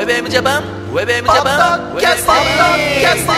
[0.00, 3.32] ェブエムジャパンウェブエムジャパンキャストキャスト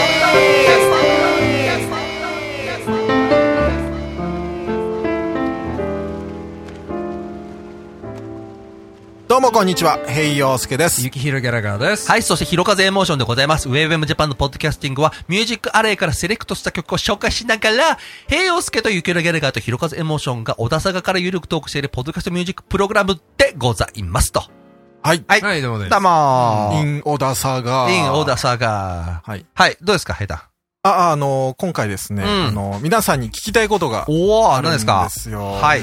[9.27, 11.03] どうもこんにちは、ヘイヨースケです。
[11.03, 12.07] ゆきひろギャラガーです。
[12.09, 13.67] はい、そして、ひろかぜエモーションでございます。
[13.67, 17.97] ウェブエムジャパンのポッドキャスティングは、ミュージックアレイからセレクトした曲を紹介しながら、
[18.29, 24.62] 平洋介とゆきろギャラガーとひろかぜエモーションが小田坂からゆるくトークしているポッドキャストミュージックプログラムでございますと。
[25.05, 25.23] はい。
[25.27, 25.41] はい。
[25.41, 25.89] はい、どうもです。
[25.89, 26.99] どうもイー。
[26.99, 27.91] ンオダサガー。
[27.93, 29.29] インオーダーサーガー。
[29.29, 29.45] はい。
[29.53, 30.49] はい、どうですか、ヘタ。
[30.83, 35.03] あ、あの、今回ですね、うんあの、皆さんに聞きたいことがおー、あるん何ですか？
[35.03, 35.51] ですよ。
[35.53, 35.81] はい。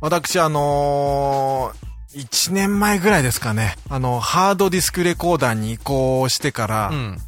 [0.00, 3.74] 私、あのー、1年前ぐらいですかね。
[3.90, 7.18] あの、ハードディスクレコーダーに移行してから、うん。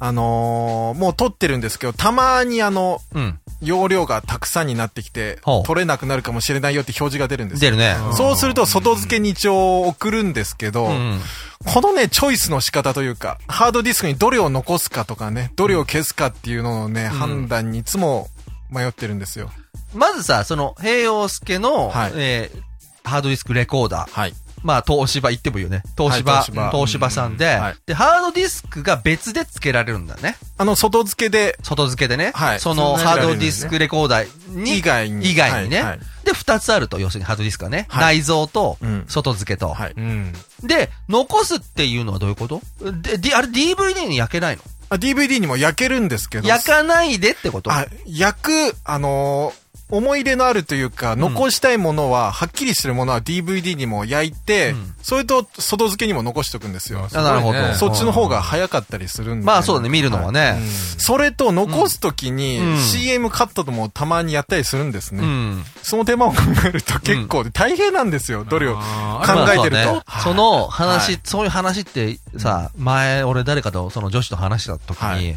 [0.00, 3.38] あのーもう撮ってるんですけど、たまにあの、うん。
[3.60, 7.72] 容量がたくさんになってきてほう、撮れなくなるかもしれないよって表示が出るんですよ。
[7.72, 7.96] 出るね。
[8.16, 11.20] そうすると、外付けに一応送るんですけど、うん。
[11.66, 18.28] このね、チョイスの仕方というか、ハードディスクにどれを残すかとかね、どれを消すかっていうののね、判断にいつも
[18.70, 19.50] 迷ってるんですよ。
[19.92, 22.62] まずさ、その、平洋介の、はいえー
[23.04, 24.10] ハードディスクレコーダー。
[24.10, 24.34] はい。
[24.68, 25.82] まあ、東芝言ってもいいよね。
[25.96, 30.36] 東芝、はい東芝東芝さんで、はいで、ハードディスクが別で付けられるんだね。
[30.58, 32.32] あの、外付けで、外付けでね。
[32.34, 35.30] はいそのハードディスクレコーダーに、以外に。
[35.30, 35.76] 以外にね。
[35.78, 37.64] はいはいで、二つあると、要するにハードディスク。
[37.64, 37.86] はい
[38.18, 39.94] 内蔵とうん、外付けと、はい。
[39.96, 40.34] うん。
[40.62, 42.60] で、残すっていうのはどういうこと？
[43.00, 44.62] で、であれ DVD に焼けないの？
[44.90, 46.48] あ DVD にも焼けるんですけど。
[46.48, 47.72] 焼かないでってこと？
[47.72, 54.94] あ、焼く、あのー思い入れのあるというか、残したいものは、はっきりしてるものは DVD にも焼いて、うん。
[55.02, 57.08] それと外付けにも残しておくんですよ。
[57.14, 57.74] あなるほど。
[57.74, 59.46] そっちの方が早かったりするんで。
[59.46, 60.58] まあそうだね、見るのはね。
[60.98, 62.78] それと残すときにうん。
[62.78, 65.22] CM カットともたまにやったりするんですね。
[65.22, 65.64] うん。
[65.82, 68.44] その手間を考えると結構大変なんですよ。
[68.44, 69.94] どれを考あえてると。
[69.94, 71.20] まあその話、はい。
[71.24, 75.36] そういう話ってさ、前俺誰かとその女子と話した時に、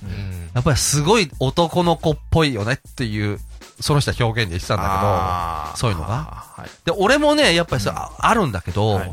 [0.54, 3.40] やっぱりすごい男の子っぽいよねっていう、
[3.80, 6.08] その人は表現で言ってたんだけど、そういうのが。
[6.58, 6.70] はい。
[6.86, 9.10] で、俺もね、やっぱりさ、あるんだけど、はい。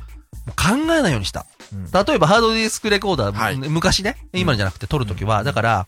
[0.57, 1.47] 考えないようにした。
[1.73, 1.91] うん。
[1.91, 3.57] 例えばハードディスクレコーダー、はい。
[3.57, 5.87] 昔ね、今じゃなくて撮るときは、だから、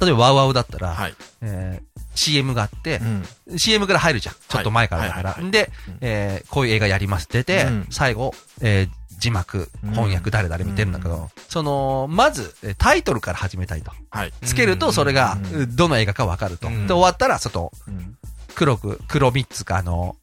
[0.00, 1.14] 例えばワウワウだったら、はい。
[1.42, 3.00] えー CM があって
[3.46, 3.58] う、ん。
[3.58, 4.34] CM から入るじゃん。
[4.48, 5.30] ちょっと前からだから。
[5.30, 7.86] はいはいはいでうん、えーこういう映画やりますって、うん。
[7.90, 9.90] 最後、えー字幕、うん。
[9.90, 11.28] 翻訳誰々見てるんだけど、うん。
[11.48, 13.92] その、まず、えータイトルから始めたいと。
[14.10, 14.32] はい。
[14.44, 16.68] つけると、それがう、どの映画かわかると。
[16.68, 16.86] うん。
[16.86, 18.16] で、終わったら、外、うん。
[18.54, 20.16] 黒く、黒3つか、あの、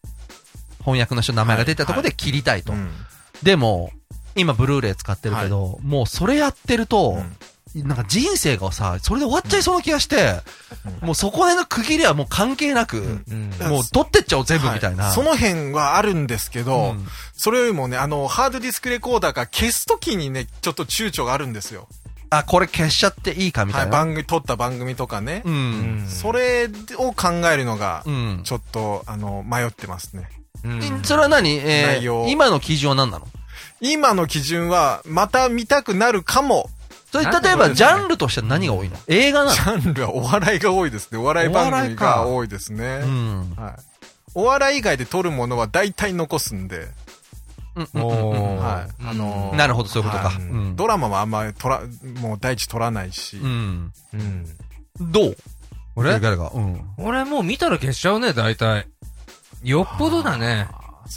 [0.80, 2.74] 翻訳の人の名前が出たところで切りたいと。
[2.74, 2.92] うん。
[3.44, 3.92] でも、
[4.36, 7.18] 今、ブルーレイ使ってるけど、もうそれやってると、
[7.84, 10.40] なんか人生がさ、それで終わっちゃいそうな気がして、
[11.02, 15.06] もうそこでの区切りはもう関係なく、うんもう取ってっちゃおう全部みたいな。
[15.06, 17.06] はその辺はあるんですけど、うん
[17.38, 21.90] それよりもね、あの、ハードディスクレコーダーが消すときにね、ちょっと躊躇があるんですよ。
[22.30, 23.98] あ、これ消しちゃっていいかみたはいい、な。
[23.98, 25.42] 番組、撮った番組とかね。
[25.44, 25.50] う。
[25.50, 28.42] うんんそれを考えるのがう、ん。
[28.46, 30.30] ちょっと、あの、迷ってますね。
[30.64, 31.52] うんそれは何？
[31.58, 33.28] えー、今の基準は何なの？
[33.82, 36.70] 今の基準は、また見たくなるかも。
[37.24, 38.98] それ、例えば、ジャンルとしては何が多いの？
[39.08, 41.18] 映画なジャンルはお笑いが多いですね。
[41.18, 43.00] お笑い番組が多いですね。
[43.00, 43.56] のうん。
[43.56, 43.74] はい。
[44.34, 46.88] お笑い以外で撮るものは大体残すんで、
[47.76, 49.06] うんうんうんおーはい。
[49.08, 50.30] あのーなるほど、そういうことか。
[50.30, 51.82] はいうんドラマもあんまり撮ら、
[52.20, 53.38] もう第一撮らないし。
[53.38, 53.94] うん。
[54.14, 54.46] うん
[55.00, 55.38] どう？
[55.96, 56.20] 俺？
[56.20, 56.82] 誰がうん。
[56.98, 58.88] 俺もう見たら消しちゃうね、大体。
[59.64, 60.68] よっぽどだね。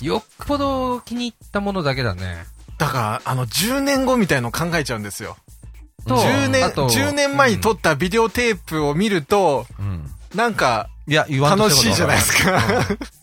[0.03, 2.45] よっぽど気に入ったものだけだね。
[2.79, 5.37] だから、あの、10年後みたいの考えちゃうんですよ。
[6.07, 10.05] と10年、あと10年前に撮ったビデオテープを見ると、うん。
[10.35, 12.53] なんか、いや、言わんと楽しいじゃないですか。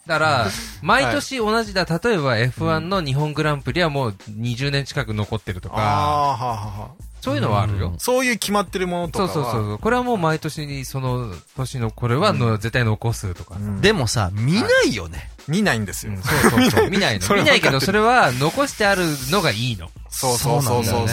[0.08, 0.48] だから、
[0.82, 1.86] 毎年同じだ。
[1.86, 7.94] 例えば F1 の日本グランプリはもう20年近く残ってるとか、そういうのはあるよ。
[8.00, 9.30] そういう決まってるものとかは。
[9.30, 9.78] そうそうそう。
[9.80, 13.56] これはもう毎年に、その年のこれはの絶対残すとか。
[13.56, 15.30] うんでもさ、見ないよね。
[15.48, 16.14] 見ないんですよ。
[16.14, 16.90] うんそうそうそう。
[16.92, 17.36] 見ないの。
[17.36, 19.90] 見ないけど、それは残してあるのがいいの。
[20.10, 21.08] そうそうそうそう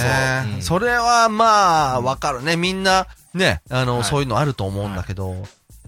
[0.61, 2.57] それはまあ、わかるね。
[2.57, 5.35] みんな、ね、あの、はいそういうのあると思うんだけど、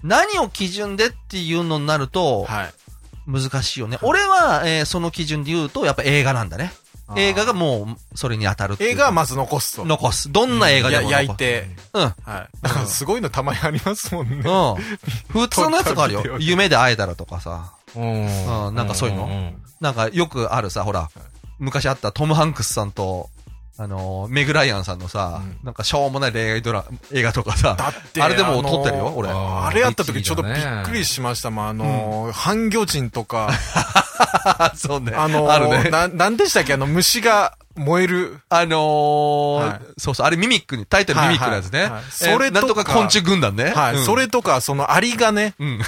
[0.03, 2.73] 何を基準でっていうのになると、はい。
[3.27, 3.97] 難しいよね。
[4.01, 6.73] 俺は、えーその基準で言うと、やっぱ映画なんだね。
[7.15, 9.85] 映画がもう、それに当たる映画はまず残すと。
[9.85, 10.31] 残す。
[10.31, 11.11] どんな映画でやも。
[11.11, 11.69] 焼いて。
[11.93, 12.01] うん。
[12.01, 12.15] はい。
[12.61, 14.37] だからすごいのたまにありますもんね。
[14.37, 14.41] うん。
[15.29, 17.73] 普通のやつがあるよ 夢で会えたらとかさ。
[17.95, 19.25] うんうんなんかそういうの？
[19.27, 21.09] んなんかよくあるさ、ほら、
[21.59, 23.29] 昔あったトム・ハンクスさんと、
[23.77, 29.29] あのー、メグライアンさんのさ、うんなんかしょうもない恋愛ドラ、映画とかさ、だって、あれでもあのー撮ってるよ、俺。
[29.29, 30.53] ああれやった時ちょっとびっ
[30.85, 31.67] くりしましたもん。
[31.69, 33.51] あのー、半魚人とか、
[34.75, 35.13] そうね。
[35.15, 35.89] あのーあるね。
[35.89, 36.73] な、なんでしたっけ？
[36.73, 38.39] あの虫が、燃える。
[38.49, 41.79] あのーはいそうそう、あれミミックに、タイトルミミックのやつね。
[41.81, 43.71] はいはいはいえーそれとか昆虫軍団ね。
[43.71, 43.95] はい。
[43.95, 45.79] うんそれとか、そのアリがね、うん。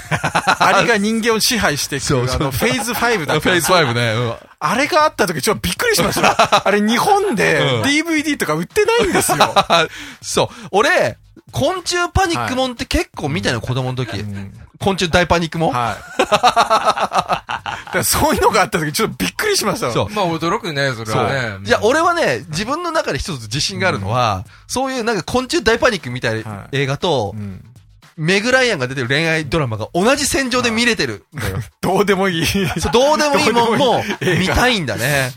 [0.59, 4.13] アリが人間を支配していく、そうそうあの、フェーズ5だフェイス5ね。
[4.13, 6.67] うんあれがあった時ちょっとびっくりしました。
[6.67, 9.53] あれ日本でうん DVD とか売ってないんですよ。
[10.19, 10.67] そう。
[10.71, 11.17] 俺、
[11.51, 14.23] 昆虫パニックもんって結構見たの、子供の時。
[14.79, 17.46] 昆虫大パニックもんはい。
[17.87, 19.91] だからそういうのがあった時ちょっとびっくりしました。
[19.91, 21.65] そうまあ驚くね、それはね。。
[21.65, 27.63] じゃあ、俺はね、自分の中で一つ自信があるのは、そういうなんか昆虫大パニックみたいなはい映画とう、ん。
[28.17, 31.57] メグライアンが出てる恋愛ドラマが同じ戦場で見れてるんだよ。
[31.81, 32.45] どうでもいい。
[32.79, 34.03] そう、どうでもいいもんも
[34.39, 35.31] 見たいんだね。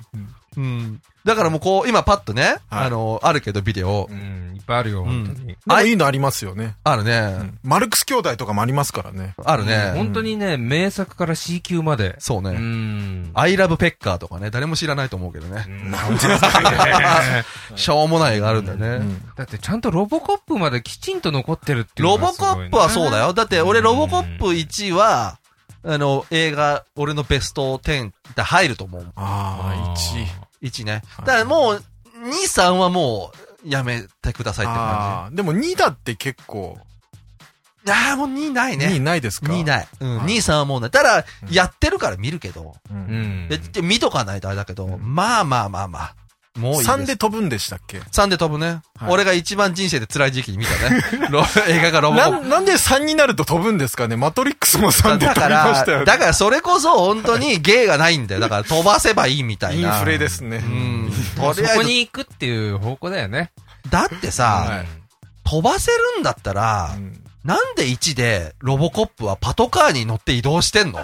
[0.57, 1.03] うん。
[1.25, 5.47] だからもうこう、今パッとね、はいあの、あるけどビデオう、ん、いっぱいあるよ、本当に。
[5.49, 6.77] でもいいのありますよね。
[6.83, 7.53] あるね。
[7.63, 9.35] マルクス兄弟とかもありますからね。
[9.45, 9.93] あるね。
[9.95, 12.17] 本当にね、名作から C 級まで。
[12.19, 12.53] そうね。
[12.53, 13.31] ん。
[13.35, 15.67] アイラブペッカーとかね、誰も知らないと思うけどね。
[15.91, 17.45] なんですかね。
[17.77, 18.87] しょうもない映画あるんだよね。
[18.89, 23.33] うんだってちゃんとロボコップまできちんと残ってるっていうロのがすごいねボコップはそうだよ。
[23.33, 25.39] だって俺うんロボコップ1は、
[25.83, 29.07] あの、映画、俺のベスト10って入ると思う。
[29.17, 30.27] ああ、1。
[30.63, 31.03] 1ね。
[31.17, 31.83] はいだからもう、
[32.25, 33.33] 2、3はも
[33.65, 36.79] う、やめてくださいって感ああ、でも2だって結構、
[37.85, 37.93] じ。
[37.93, 38.87] ああ、もう2ないね。
[38.87, 39.89] 2ないですか？2ない。
[40.01, 40.17] うん。
[40.19, 40.91] はい2、3はもうない。
[40.91, 42.75] ただ、うんやってるから見るけど。
[42.91, 42.95] う。
[42.95, 43.49] うんん。
[43.49, 46.15] でで見とかないとあれだけど、まあまあまあまあ。
[46.59, 46.91] もういいです。
[46.91, 48.81] 3で飛ぶんでしたっけ？3で飛ぶね。
[48.99, 51.03] はい俺が一番人生で辛い時期に見たね。
[51.31, 54.17] ロ映画がロボコップな、なんで3になると飛ぶんですかね？
[54.17, 56.05] マトリックスも3で飛びだから、ましたよね。
[56.05, 58.41] だからそれこそ本当に芸がないんだよ。
[58.41, 59.89] だから飛ばせばいいみたいな。
[59.97, 60.57] インフレですね。
[60.59, 61.13] うん。
[61.37, 61.43] そ
[61.77, 63.53] こに行くっていう方向だよね。
[63.89, 64.87] だってさ、はい
[65.43, 71.01] 飛ばせるんだったら、うんなんで1でロボコップはパトカーに乗って移動してんの？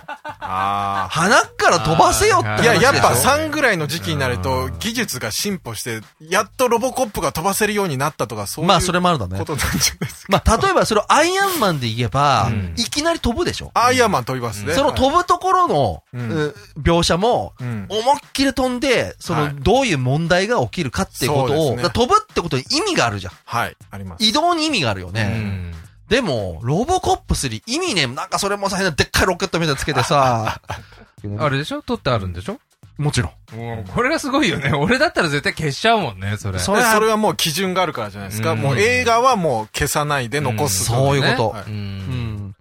[0.49, 9.45] あ鼻から飛ばせよっていや、やっぱでしょ3ぐらいの時期になると、技術が進歩して、やっとロボコップが飛ばせるようになったとか、そういうまあそれもあるだねこ。
[9.47, 10.33] となんじゃないですか？
[10.33, 13.71] まあ例えばそれをアイアンマンで言えば、うんいきなり飛ぶでしょ？
[13.75, 14.75] アイアンマン飛びますね。
[14.75, 17.87] その飛ぶところの、うんう描写も、うん。
[17.89, 23.33] 思いっきり飛んで、その、はいどういう問題が起きるかっていうことを、そうですね飛ぶってことに意味があるじゃん。
[23.45, 24.25] はい、あります。
[24.25, 25.25] 移動に意味があるようね。
[25.25, 25.73] ん。
[26.09, 30.61] でも、ロボコップ3意味ね、なんかそれもさ、変なでっかいロケットみたいなのつけてさ、
[31.39, 31.83] あれでしょ？
[31.83, 32.59] 取ってあるんでしょ？
[32.99, 33.57] もちろん。
[33.57, 34.73] もうこれがすごいよね。
[34.79, 36.59] 俺だったら絶対消しちゃうもんね、それ。
[36.59, 38.53] それはそれはもう基準があるからじゃないですか。
[38.53, 40.85] うんもう映画はもう消さないで残す。
[40.85, 41.73] そういうことはいうん。
[41.73, 42.57] うん。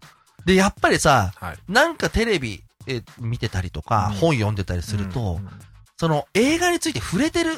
[0.46, 1.58] で、やっぱりさ、はい。
[1.70, 5.50] なんかテレビえ見てたりとか、うん本読んでたりすると、うん
[5.98, 7.58] その映画について触れてる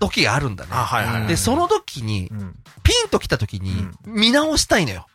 [0.00, 0.70] 時があるんだね。
[0.72, 1.26] あ、はいはい。
[1.28, 5.06] で、その時にう、んピンと来た時に、見直したいのよ。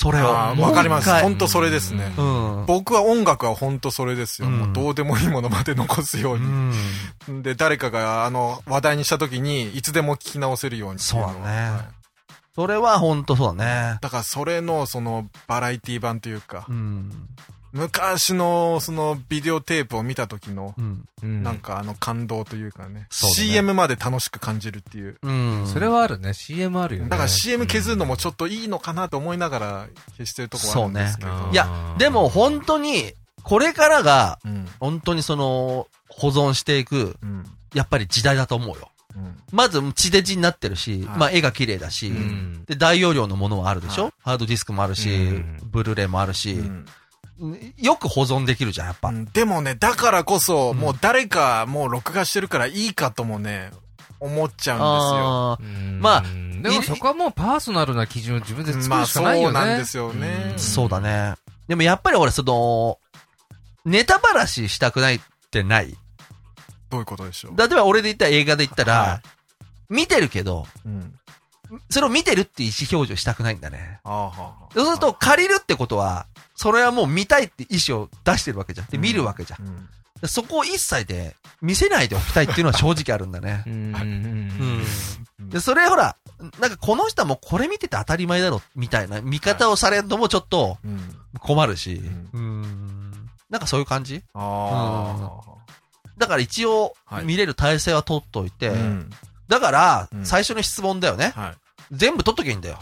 [0.00, 0.28] それを。
[0.28, 1.10] あーもうわかります。
[1.20, 2.14] 本当それですね。
[2.16, 2.22] う
[2.62, 2.64] ん。
[2.66, 4.48] 僕は音楽は本当それですよ。
[4.48, 6.46] うんもうどうでもいいものまで残すよううに。
[7.32, 7.42] ん。
[7.42, 11.40] で、誰かがあの話題にした時にいつでも聞き直せるようにそうだね
[11.70, 11.94] はい
[12.54, 13.98] それは本当そうだね。
[14.00, 17.12] だからそれのそのバラエティ版というか、うん。
[17.72, 20.74] 昔のそのビデオテープを見た時の
[21.22, 25.18] なんかあの感動というかね、そうだね CM まで楽しく感じるっていう。
[25.22, 25.66] うん。
[25.66, 26.32] それはあるね。
[26.34, 27.10] CM あるよね。
[27.10, 31.30] だから CM 削るのもちょっといいのかなと思いながら消してるとこはあるんですけど。
[31.30, 33.12] そうねいや、でも本当に、
[33.42, 34.68] これからが、うん。
[34.80, 37.44] 本当にその、保存していく、うん。
[37.74, 38.90] やっぱり時代だと思うよ。
[39.14, 39.36] うん。
[39.52, 42.64] まず、地デジになってるし、はいまあ絵が綺麗だし、うん。
[42.66, 46.86] で、大容量のものはあるでしょ、はいハードディスクもあるし、うんブルーレイもあるし、うん
[47.76, 49.08] よく保存できるじゃん、やっぱ。
[49.08, 53.70] うんでもね、だからこそ、うんもう誰かもう録画してるからいいかともね、
[54.20, 56.22] 思っちゃうんあーうんまあ
[56.62, 58.90] でもそこはもうパーソナルな基準を自分でですよ。
[58.90, 59.60] まあ作るしかそないよね。
[59.60, 60.50] うなんですよね。
[60.52, 61.34] うんそうだね。
[61.68, 62.98] でもやっぱり俺、その、
[63.84, 65.96] ネタばらししたくないってない？
[66.90, 67.56] どういうことでしょう？
[67.56, 69.22] 例えば俺で言ったら映画で言ったら、は
[69.88, 71.17] 見てるけど、うん。
[71.90, 74.00] それを見てるって意思表示をしたくないんだね。
[74.04, 78.86] ああ、はあはあそうすると、借りるってことは、それはもう見たいって意思を出してるわけじゃん。
[78.88, 79.66] で、見るわけじゃん。
[79.66, 79.88] うん
[80.20, 83.70] でそこを一切で見せないでおきたいっていうのは正直あるんだね う。
[83.70, 83.94] ん。
[83.94, 84.84] うん
[85.40, 86.16] うんで、それほら、
[86.58, 91.14] なんかこの人はもうこれ見てて当たり前だろ、みたいな見方をされるのもちょっとうん。
[91.38, 92.02] 困るし、
[92.34, 93.30] ううん。
[93.48, 94.24] なんかそういう感じ？
[94.34, 95.14] あ
[96.18, 98.72] だから一応はい見れる体制は取っといて、あ。
[98.72, 99.10] うん。
[99.48, 101.32] だからうん最初の質問だよね。
[101.34, 101.54] はい。
[101.92, 102.78] 全部取っときゃいいんだよ。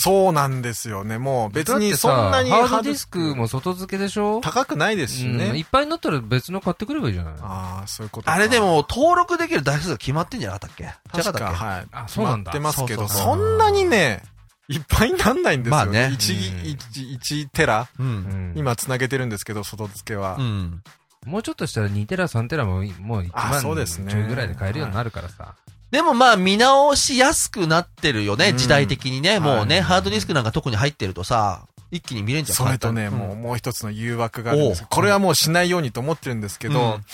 [0.00, 1.18] そうなんですよね。
[1.18, 4.40] もう別にそんなにハードディスクも外付けでしょ？
[4.40, 5.60] 高くないですしうんいね。
[5.60, 10.92] っぱいになったら別の買ってくればいいじゃないああ、そういうことかあれで、も登録できる台数が決まってんじゃなかったっけ？
[11.12, 11.86] 確か、はい。
[11.90, 14.22] あそうなんだ決まってますけど、そうそうそんなにね、
[14.68, 16.00] いっぱいになんないんですよね。
[16.00, 18.02] まあね1、うん1、1テラう。
[18.02, 20.42] うんん今繋げてるんですけど、外付けはう。
[20.42, 20.80] ん。
[21.26, 25.56] もうちょっとしたら2テラ、3テラももう1あ万そうですねちょいぐらいで買えるようになるからさ。
[25.90, 29.40] でもまあ見直しやすくなってるよね、うん時代的にね。
[29.40, 32.56] もうね、はいハードディスクなんか特に入ってるとさ、一気に見れんじゃん。
[32.56, 37.04] それとね、もう、もう一つの誘惑があるんですこれはもうしないようにと思ってるんですけど、うん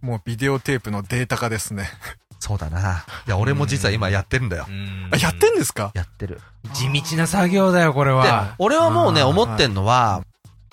[0.00, 1.90] もうビデオテープのデータ化ですね。
[2.38, 3.04] そうだな。
[3.26, 4.66] いや、俺も実は今やってるんだよ。
[4.68, 5.90] うんあ、やってんですか？
[5.94, 6.40] やってる。
[6.72, 10.22] 地道な作業だよ、これでは。、俺はもうね、思ってんのは、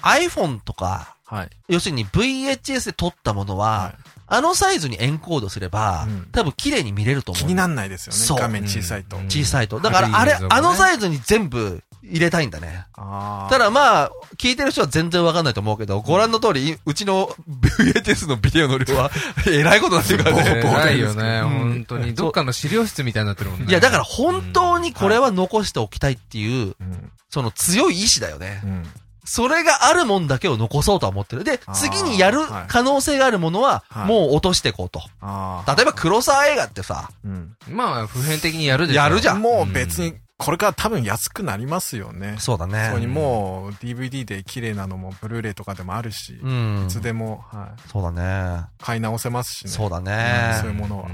[0.03, 1.49] iPhone とか、はい。
[1.67, 3.93] 要するに VHS で撮ったものは、は
[4.27, 7.43] あのサイズにエンコードすれば、うん多分綺麗に見れると思う。
[7.43, 8.41] 気になんないですよそうね。
[8.43, 9.17] 画面小さいと。
[9.17, 9.79] うん小さいと。
[9.79, 12.85] だからあれ、あのサイズに全部入れたいんだね。
[12.95, 19.11] ただまあ、聞いてる人は全然わかんないと思うけど、ご覧の通り、うちの VHS のビデオの量は、
[19.47, 20.61] えらいことになってるからね。
[20.63, 22.13] 偉いよね、うん本当に。
[22.13, 23.65] どっかの資料室みたいになってるもんね。
[23.67, 27.11] いや、だから本当にこれは残しておきたいっていう、うん。
[27.29, 28.67] その強い意志だよねう。
[28.67, 28.83] ん。
[29.25, 31.43] それがあるもんだけを残そうとは思ってる。
[31.43, 34.99] で次にやるはい可能性があるものは、はいもう落としていこうと。
[34.99, 37.55] 例えば黒沢映画ってさ、うん。
[37.69, 39.01] まあ、普遍的にやるでしょ。
[39.01, 42.35] やるじゃんもう別に、これから多分安くなりますよね。
[42.39, 42.87] そうだね。
[42.89, 46.47] そこにもう DVD で綺麗なのもブルーレイとかでもあるし、いう
[46.83, 46.85] ん。
[46.89, 47.89] つでも、はい。
[47.89, 48.65] そうだね。
[48.79, 49.71] 買い直せますしね。
[49.71, 51.09] そうだうんねそういうものは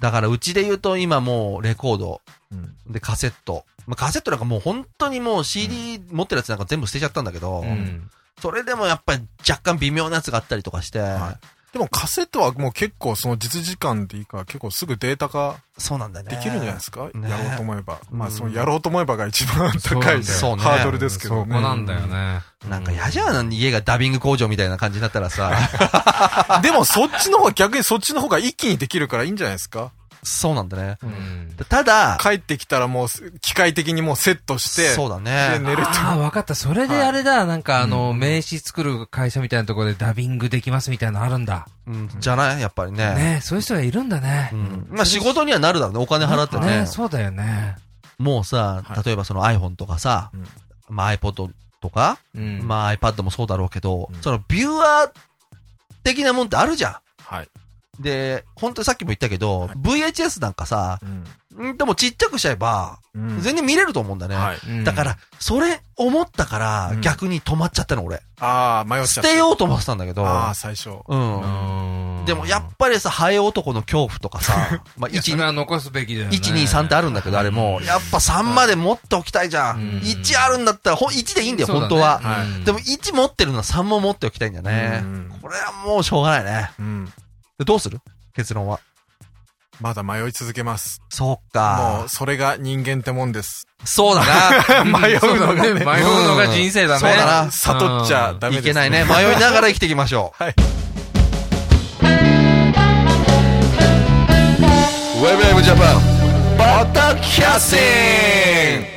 [0.00, 2.20] だからうちで言うと今もうレコード、
[2.52, 2.74] うん。
[2.92, 3.64] でカセット。
[3.86, 8.10] まあ、カセットなんかもう本当にもう CD 持ってるやつなんか全部捨てちゃったんだけど、うん。
[8.40, 11.38] それでもやっぱり若干微妙なやつがあったりとかして、は
[11.72, 16.36] でもカセットはもう結構その実時間でいいから結構すぐデータ化そうなんだよね。
[16.36, 17.28] できるんじゃないですか、ね。
[17.28, 17.98] やろうと思えば。
[18.12, 20.24] まあうんそのやろうと思えばが一番高いね。
[20.24, 21.52] ハードルですけどね。
[21.52, 22.42] そこなんだよね。
[22.68, 25.50] なんか嫌じゃん、家がダビング工場みたいな感じになったらさ、
[26.62, 29.90] でもそっちの方が逆にそっちの方が一気にできるからいいんじゃないですか？
[30.24, 30.98] そうなんだね。
[31.02, 33.08] うんただ、帰ってきたらもう
[33.40, 35.58] 機械的にもうセットして、そうだでね。
[35.60, 35.88] 寝ると。
[35.88, 36.54] ああ、わかった。
[36.56, 37.44] それであれだ。
[37.46, 41.68] なんかあの、うん名刺作る会社みたいなところでダビングできますみたいなのあるんだ。
[41.86, 42.60] うん、じゃない？
[42.60, 43.14] やっぱりね。
[43.14, 44.56] ねそういう人がいるんだねう。
[44.56, 44.86] ん。
[44.90, 46.00] まあ仕事にはなるだろうね。
[46.00, 46.80] お金払ってね。
[46.80, 47.76] ねそうだよね。
[48.18, 50.46] もうさは、い例えばその iPhone とかさ、うん
[50.88, 51.50] まあ iPod
[51.80, 52.60] とか、うん。
[52.66, 55.10] まあ iPad もそうだろうけど、うんそのビューアー
[56.02, 57.48] 的なもんってあるじゃはい。
[57.98, 58.02] ん。
[58.02, 61.24] で、本当にさっきも言ったけど、はい VHS なんかさ、うん
[61.72, 64.34] んでもちっちゃくしちゃえば、うん全然見れると思うんだね。
[64.34, 64.58] はい。
[64.66, 68.20] うんだか、ら、それ思ったからうん逆に止まっちゃったの俺。
[68.40, 69.28] ああ、迷っちゃった。
[69.28, 70.90] 捨てようと思ってたんだけど、ああ、最初。
[71.06, 71.40] うん。
[72.18, 76.36] うんでもやっぱりさ、ハエ男の恐怖とかさ、 まあいや、そ1、れは残すべきだよね。
[76.36, 79.76] 1、2、3ってあるんだけど、あれも、やっぱ3まで持っておきたいじゃん。
[79.76, 82.20] うん1あるんだったら、ほん1でいいんだよ、本当は。
[82.64, 85.06] でも1持ってるのは3も持っておきたいんだよねう。
[85.06, 86.70] んこれはもうしょうがないね。
[86.78, 87.12] うん。
[87.58, 88.00] でどうする？
[88.34, 88.80] 結論は。
[89.80, 91.00] まだ迷い続けます。
[91.08, 92.08] そうもかう、。
[92.08, 93.66] それが人間ってもんです。
[93.84, 94.24] そうだ
[94.84, 94.84] な。
[95.00, 95.84] 迷うのがね迷う
[96.28, 97.00] のが人生だね。
[97.00, 98.66] そうだな悟っちゃダメです。
[98.68, 99.04] いけないね。。
[99.04, 100.42] 迷いながら生きていきましょう。
[100.42, 100.54] はい。
[105.16, 106.00] ウェブウェブジャパン、
[106.58, 108.93] ポッドキャスティング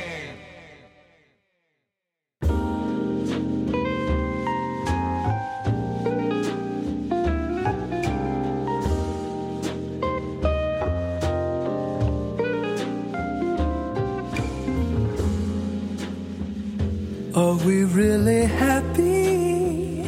[17.34, 20.02] Are we really happy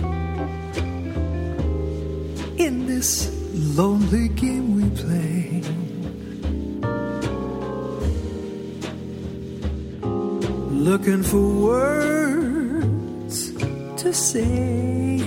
[2.57, 3.31] in this
[3.77, 5.63] lonely game we play?
[10.73, 13.53] Looking for words
[14.03, 15.21] to say.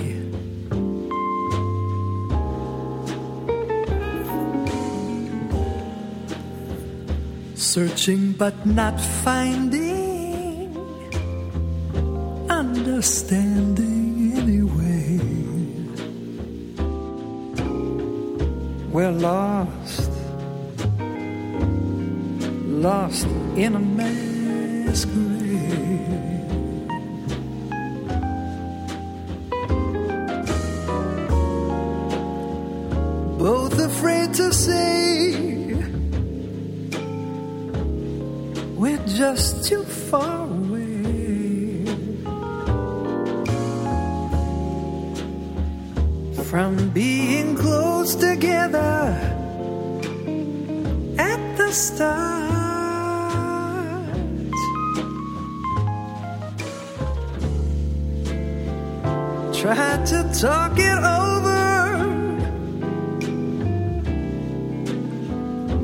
[7.54, 9.83] Searching but not finding
[13.04, 15.18] understanding anyway.
[18.90, 20.10] We're lost,
[22.64, 25.28] lost in a masquerade.
[33.38, 35.34] Both afraid to say
[38.78, 40.43] we're just too far
[46.54, 49.10] from being close together
[51.18, 52.44] at the start.
[59.52, 61.64] Tried to talk it over,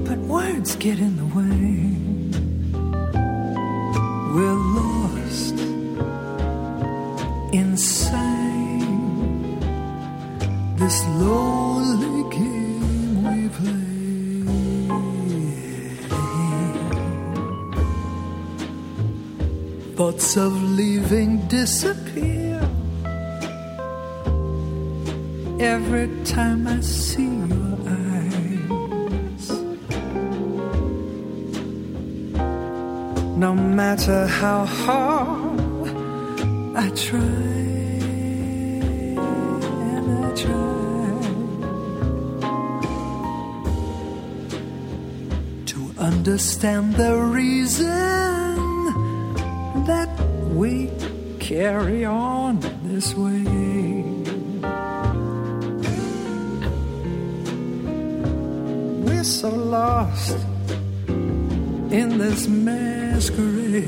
[0.06, 1.89] but words get in the way.
[21.60, 22.58] Disappear
[25.60, 29.44] every time I see your eyes.
[33.44, 35.90] No matter how hard
[36.84, 37.44] I try
[40.00, 41.12] and I try
[45.72, 47.86] to understand the reason
[49.84, 50.08] that
[50.54, 50.89] we
[51.50, 53.42] carry on this way.
[59.02, 60.36] We're so lost
[61.90, 63.80] in this masquerade.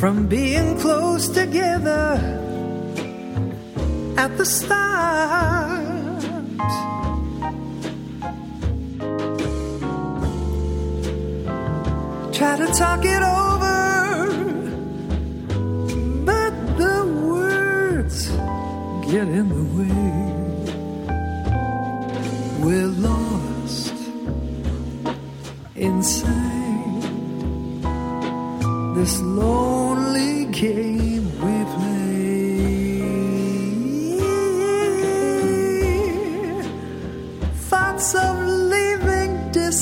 [0.00, 2.16] From being close together
[4.16, 6.22] at the start.
[12.32, 13.80] Try to talk it over
[16.24, 18.28] but the words
[19.12, 20.10] get in the way.
[22.64, 23.94] We're lost
[25.76, 26.70] inside
[28.96, 29.59] this lonely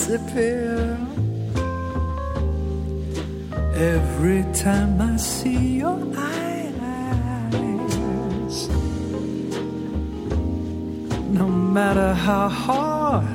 [0.09, 0.97] disappear.
[3.75, 7.09] Every time I see your eyes,
[11.41, 13.27] no matter how hard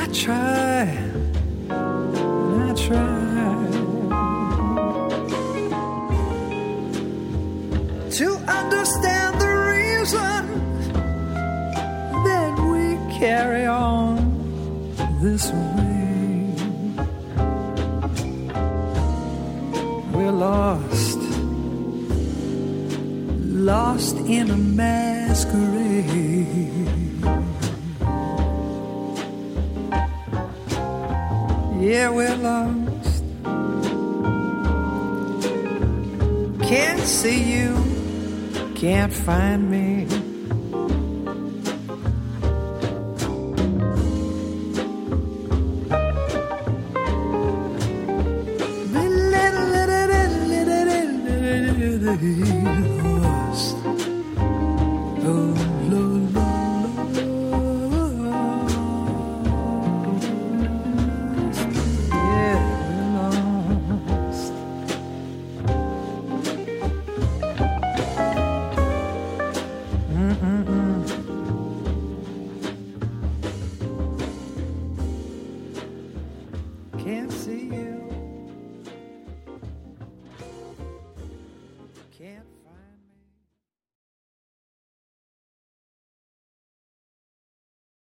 [0.00, 0.82] I try,
[2.64, 3.56] I try
[8.18, 8.28] to
[8.60, 10.42] understand the reason
[12.28, 12.84] that we
[13.18, 14.05] carry on
[15.26, 16.54] this way.
[20.14, 21.18] We're lost,
[23.72, 26.06] lost in a masquerade.
[31.86, 33.24] Yeah, we're lost.
[36.70, 37.70] Can't see you,
[38.76, 39.95] can't find me.
[52.06, 53.15] severiz